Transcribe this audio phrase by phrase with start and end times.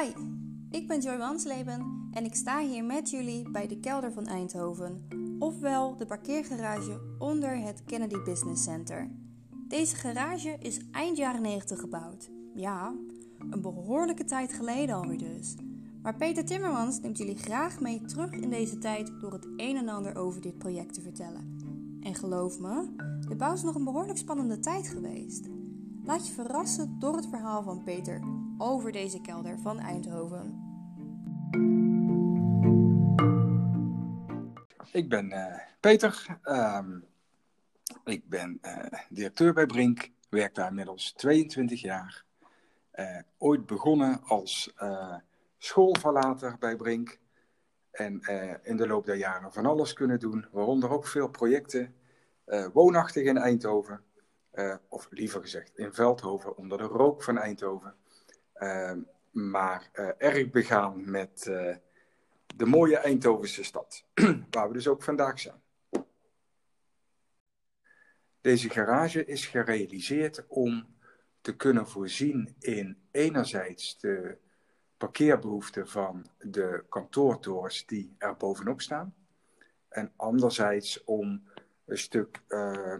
[0.00, 0.12] Hi,
[0.70, 5.06] ik ben Joy Wansleben en ik sta hier met jullie bij de kelder van Eindhoven,
[5.38, 9.10] ofwel de parkeergarage onder het Kennedy Business Center.
[9.68, 12.30] Deze garage is eind jaren 90 gebouwd.
[12.54, 12.94] Ja,
[13.50, 15.54] een behoorlijke tijd geleden alweer dus.
[16.02, 19.88] Maar Peter Timmermans neemt jullie graag mee terug in deze tijd door het een en
[19.88, 21.56] ander over dit project te vertellen.
[22.00, 22.88] En geloof me,
[23.32, 25.48] de bouw is nog een behoorlijk spannende tijd geweest.
[26.04, 28.20] Laat je verrassen door het verhaal van Peter
[28.58, 30.60] over deze kelder van Eindhoven.
[34.92, 36.38] Ik ben uh, Peter.
[36.42, 36.98] Ehm,
[38.04, 40.10] ik ben uh, directeur bij Brink.
[40.28, 42.24] Werk daar inmiddels 22 jaar.
[42.94, 44.74] Uh, ooit begonnen als
[45.58, 47.18] schoolverlater bij Brink.
[47.90, 48.20] En
[48.62, 50.46] in de loop der jaren van alles kunnen doen.
[50.50, 51.94] Waaronder ook veel projecten.
[52.72, 54.02] Woonachtig in Eindhoven.
[54.88, 57.94] of liever gezegd in Veldhoven, onder de rook van Eindhoven.
[58.52, 61.42] Ehm, maar uh, erg begaan met
[62.56, 64.04] de mooie Eindhovense stad,
[64.50, 65.60] waar we dus ook vandaag zijn.
[68.42, 70.86] Deze garage is gerealiseerd om
[71.40, 74.38] te kunnen voorzien in enerzijds de
[74.96, 79.14] parkeerbehoeften van de kantoortorens die er bovenop staan.
[79.88, 81.42] En anderzijds om
[81.92, 82.94] een stuk uh,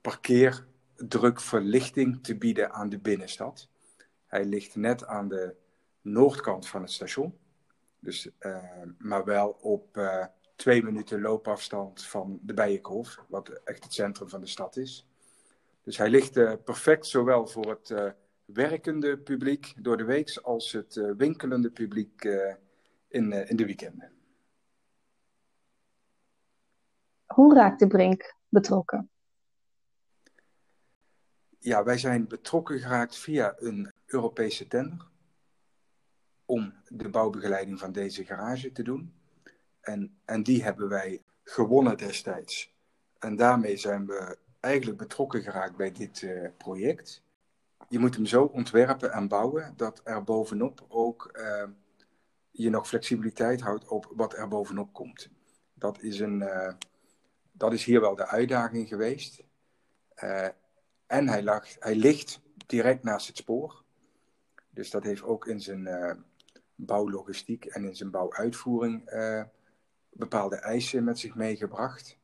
[0.00, 3.68] parkeerdrukverlichting te bieden aan de binnenstad.
[4.26, 5.54] Hij ligt net aan de
[6.00, 7.38] noordkant van het station.
[7.98, 8.64] Dus, uh,
[8.98, 10.24] maar wel op uh,
[10.56, 15.06] twee minuten loopafstand van de Bijenkolf, wat echt het centrum van de stad is.
[15.82, 18.14] Dus hij ligt perfect zowel voor het
[18.44, 22.24] werkende publiek door de week als het winkelende publiek
[23.08, 24.12] in, in de weekenden.
[27.26, 29.10] Hoe raakt de Brink betrokken?
[31.58, 35.08] Ja, wij zijn betrokken geraakt via een Europese tender
[36.44, 39.14] om de bouwbegeleiding van deze garage te doen.
[39.80, 42.74] En, en die hebben wij gewonnen destijds.
[43.18, 47.22] En daarmee zijn we eigenlijk betrokken geraakt bij dit uh, project.
[47.88, 51.64] Je moet hem zo ontwerpen en bouwen dat er bovenop ook uh,
[52.50, 55.28] je nog flexibiliteit houdt op wat er bovenop komt.
[55.74, 56.72] Dat is, een, uh,
[57.56, 59.42] dat is hier wel de uitdaging geweest.
[61.06, 63.82] en hij, lag, hij ligt direct naast het spoor.
[64.70, 66.14] Dus dat heeft ook in zijn uh,
[66.74, 69.42] bouwlogistiek en in zijn bouwuitvoering uh,
[70.10, 72.18] bepaalde eisen met zich meegebracht.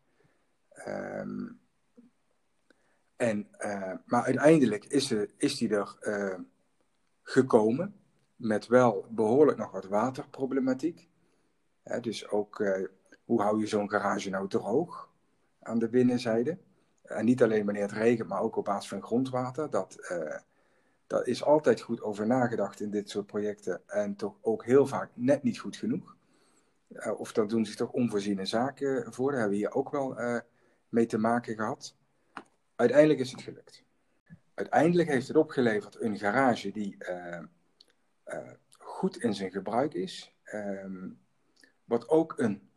[0.86, 1.60] Um,
[3.16, 3.48] en,
[4.04, 5.96] maar uiteindelijk is, is die er
[7.22, 7.94] gekomen
[8.36, 11.08] met wel behoorlijk nog wat waterproblematiek.
[12.00, 12.64] dus ook
[13.24, 15.09] hoe hou je zo'n garage nou droog
[15.70, 16.58] aan de binnenzijde?
[17.02, 19.70] En niet alleen wanneer het regent, maar ook op basis van grondwater.
[19.70, 19.98] Dat,
[21.06, 25.10] daar is altijd goed over nagedacht in dit soort projecten en toch ook heel vaak
[25.14, 26.16] net niet goed genoeg.
[26.88, 29.30] Uh, of dan doen zich toch onvoorziene zaken voor.
[29.30, 30.38] Daar hebben we hier ook wel uh,
[30.88, 31.96] mee te maken gehad.
[32.76, 33.84] Uiteindelijk is het gelukt.
[34.54, 36.96] Uiteindelijk heeft het opgeleverd een garage die
[38.78, 40.34] goed in zijn gebruik is.
[40.42, 41.08] Ehm,
[41.84, 42.69] wat ook een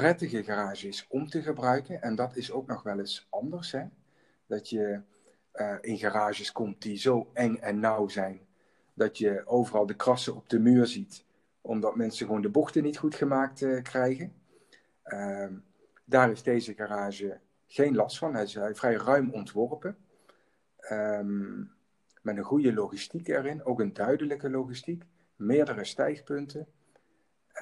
[0.00, 2.02] prettige garage is om te gebruiken.
[2.02, 3.72] En dat is ook nog wel eens anders.
[3.72, 3.84] Hè?
[4.46, 5.00] Dat je
[5.54, 8.40] uh, in garages komt die zo eng en nauw zijn
[8.94, 11.24] dat je overal de krassen op de muur ziet,
[11.60, 14.32] omdat mensen gewoon de bochten niet goed gemaakt uh, krijgen.
[15.04, 15.46] Uh,
[16.04, 18.34] daar is deze garage geen last van.
[18.34, 19.96] Hij is vrij ruim ontworpen.
[20.90, 21.72] Um,
[22.22, 25.04] met een goede logistiek erin, ook een duidelijke logistiek,
[25.36, 26.66] meerdere stijgpunten.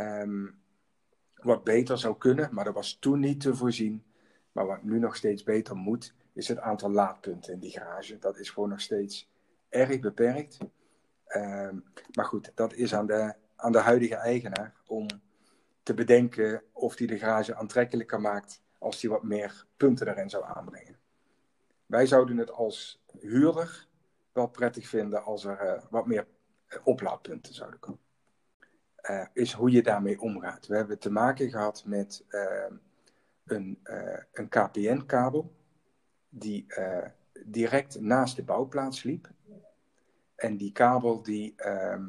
[0.01, 0.62] Um,
[1.43, 4.05] wat beter zou kunnen, maar dat was toen niet te voorzien.
[4.53, 8.19] Maar wat nu nog steeds beter moet, is het aantal laadpunten in die garage.
[8.19, 9.31] Dat is gewoon nog steeds
[9.69, 10.59] erg beperkt.
[11.27, 11.77] Ehm,
[12.13, 15.07] maar goed, dat is aan de, aan de huidige eigenaar om
[15.83, 20.45] te bedenken of hij de garage aantrekkelijker maakt als hij wat meer punten erin zou
[20.45, 20.99] aanbrengen.
[21.87, 23.89] Wij zouden het als huurder
[24.33, 26.27] wel prettig vinden als er uh, wat meer
[26.69, 28.01] uh, oplaadpunten zouden komen.
[29.11, 30.67] Uh, is hoe je daarmee omgaat.
[30.67, 32.75] We hebben te maken gehad met ehm,
[33.45, 33.79] een,
[34.33, 35.53] een KPN-kabel
[36.29, 37.07] die uh,
[37.45, 39.31] direct naast de bouwplaats liep.
[40.35, 42.05] En die kabel die uh,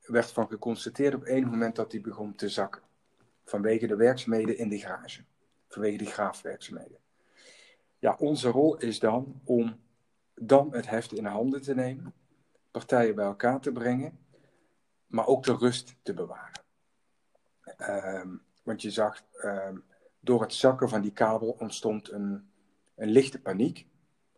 [0.00, 2.82] werd van geconstateerd op een moment dat die begon te zakken.
[3.44, 5.24] Vanwege de werkzaamheden in de garage.
[5.68, 6.98] Vanwege de graafwerkzaamheden.
[7.98, 9.80] Ja, onze rol is dan om
[10.34, 12.14] dan het heft in handen te nemen.
[12.70, 14.18] Partijen bij elkaar te brengen.
[15.14, 16.62] Maar ook de rust te bewaren.
[17.78, 19.84] Um, want je zag, um,
[20.20, 22.52] door het zakken van die kabel ontstond een
[22.94, 23.86] een lichte paniek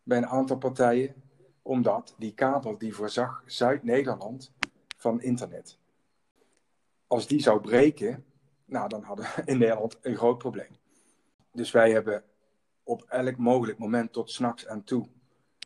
[0.03, 1.15] bij een aantal partijen,
[1.63, 4.53] omdat die kabel die voorzag Zuid-Nederland
[4.97, 5.79] van internet.
[7.07, 8.25] Als die zou breken,
[8.65, 10.77] nou, dan hadden we in Nederland een groot probleem.
[11.53, 12.25] Dus wij hebben
[12.83, 15.09] op elk mogelijk moment tot s'nachts aan toe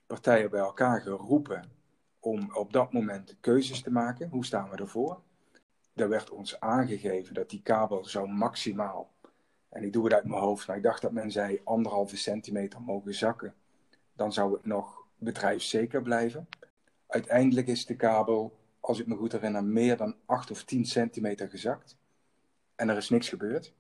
[0.07, 1.73] partijen bij elkaar geroepen
[2.21, 4.29] om op dat moment keuzes te maken.
[4.29, 5.21] Hoe staan we ervoor?
[5.95, 9.11] Er werd ons aangegeven dat die kabel zou maximaal,
[9.69, 12.83] en ik doe het uit mijn hoofd, maar ik dacht dat men zei anderhalve centimeter
[12.83, 13.55] mogen zakken.
[14.13, 16.49] Dan zou het nog bedrijfszeker blijven.
[17.07, 21.49] Uiteindelijk is de kabel, als ik me goed herinner, meer dan 8 of 10 centimeter
[21.49, 21.97] gezakt.
[22.75, 23.75] En er is niks gebeurd.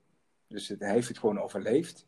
[0.46, 2.06] Dus het, heeft het gewoon overleefd.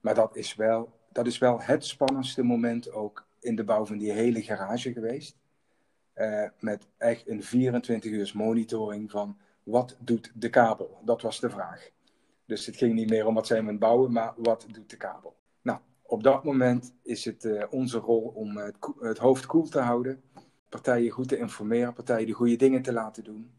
[0.00, 3.98] Maar dat is, wel, dat is wel het spannendste moment ook in de bouw van
[3.98, 5.36] die hele garage geweest.
[6.16, 10.98] Uh, met echt een 24 uur monitoring van wat doet de kabel?
[11.04, 11.90] Dat was de vraag.
[12.46, 14.96] Dus het ging niet meer om wat zijn we het bouwen, maar wat doet de
[14.96, 15.36] kabel?
[15.62, 19.80] Nou, op dat moment is het uh, onze rol om het, het hoofd koel te
[19.80, 20.22] houden,
[20.68, 23.50] partijen goed te informeren, partijen de goede dingen te laten doen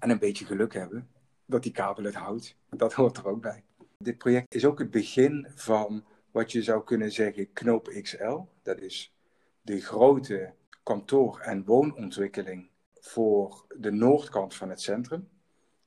[0.00, 1.08] en een beetje geluk hebben
[1.46, 2.56] dat die kabel het houdt.
[2.70, 3.64] Dat hoort er ook bij.
[3.98, 8.38] Dit project is ook het begin van wat je zou kunnen zeggen Knoop XL.
[8.62, 9.14] Dat is
[9.62, 10.52] de grote
[10.88, 12.70] kantoor- en woonontwikkeling
[13.00, 15.28] voor de noordkant van het centrum,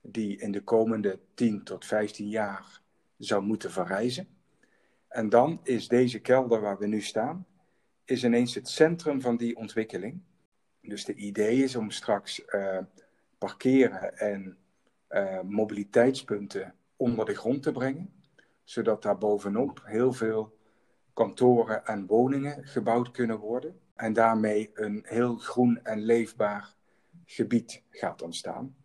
[0.02, 2.82] die in de komende 10 tot 15 jaar
[3.18, 4.28] zou moeten verrijzen.
[5.08, 7.46] En dan is deze kelder waar we nu staan,
[8.06, 10.22] is ineens het centrum van die ontwikkeling.
[10.82, 12.78] Dus de idee is om straks uh,
[13.38, 14.58] parkeren en
[15.10, 18.14] uh, mobiliteitspunten onder de grond te brengen,
[18.64, 20.58] zodat daar bovenop heel veel
[21.14, 26.76] kantoren en woningen gebouwd kunnen worden en daarmee een heel groen en leefbaar
[27.26, 28.76] gebied gaat ontstaan.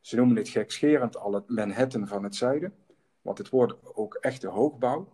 [0.00, 2.74] Ze noemen het gekscherend al het Manhattan van het zuiden,
[3.22, 5.08] want het wordt ook echte hoogbouw.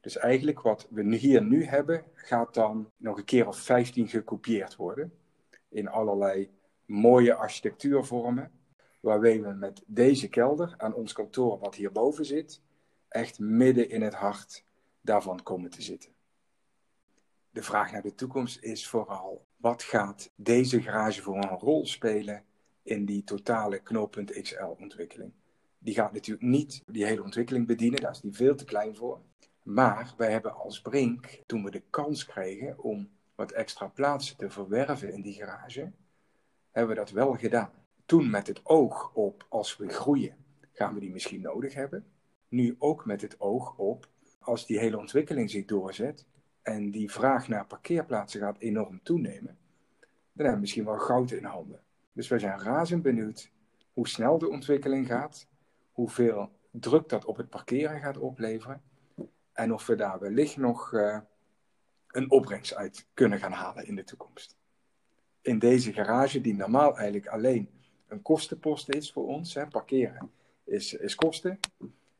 [0.00, 4.76] Dus eigenlijk wat we hier nu hebben, gaat dan nog een keer of 15 gekopieerd
[4.76, 5.12] worden.
[5.68, 6.50] In allerlei
[6.86, 8.50] mooie architectuurvormen,
[9.00, 12.62] waarbij we met deze kelder aan ons kantoor, wat hierboven zit,
[13.08, 14.64] echt midden in het hart
[15.00, 16.10] daarvan komen te zitten.
[17.52, 22.44] De vraag naar de toekomst is vooral, wat gaat deze garage voor een rol spelen
[22.82, 25.32] in die totale knooppunt XL-ontwikkeling?
[25.78, 29.20] Die gaat natuurlijk niet die hele ontwikkeling bedienen, daar is die veel te klein voor.
[29.62, 34.50] Maar wij hebben als Brink, toen we de kans kregen om wat extra plaatsen te
[34.50, 35.92] verwerven in die garage,
[36.70, 37.72] hebben we dat wel gedaan.
[38.06, 40.36] Toen met het oog op, als we groeien,
[40.72, 42.06] gaan we die misschien nodig hebben.
[42.48, 44.08] Nu ook met het oog op,
[44.38, 46.26] als die hele ontwikkeling zich doorzet,
[46.70, 49.58] en die vraag naar parkeerplaatsen gaat enorm toenemen,
[49.98, 51.80] dan hebben we misschien wel goud in handen.
[52.12, 53.50] Dus wij zijn razend benieuwd
[53.92, 55.46] hoe snel de ontwikkeling gaat,
[55.92, 58.82] hoeveel druk dat op het parkeren gaat opleveren
[59.52, 61.18] en of we daar wellicht nog uh,
[62.08, 64.56] een opbrengst uit kunnen gaan halen in de toekomst.
[65.40, 67.70] In deze garage, die normaal eigenlijk alleen
[68.08, 70.30] een kostenpost is voor ons, hè, parkeren
[70.64, 71.58] is, is kosten,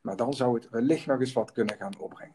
[0.00, 2.35] maar dan zou het wellicht nog eens wat kunnen gaan opbrengen.